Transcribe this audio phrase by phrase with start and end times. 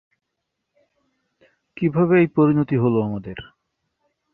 [1.77, 3.37] কীভাবে এই পরিণতি হলো আমাদের?